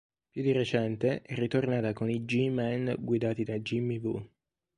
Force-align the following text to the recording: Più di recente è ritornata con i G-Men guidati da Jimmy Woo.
Più 0.31 0.41
di 0.41 0.51
recente 0.51 1.21
è 1.21 1.35
ritornata 1.35 1.93
con 1.93 2.09
i 2.09 2.25
G-Men 2.25 2.95
guidati 2.97 3.43
da 3.43 3.59
Jimmy 3.59 3.99
Woo. 3.99 4.27